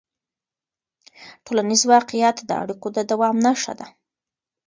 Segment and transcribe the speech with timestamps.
[1.45, 3.87] ټولنیز واقیعت د اړیکو د دوام نښه ده.